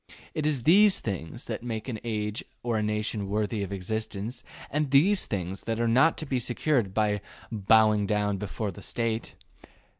[0.33, 4.89] It is these things that make an age or a nation worthy of existence, and
[4.89, 9.35] these things are not to be secured by bowing down before the State.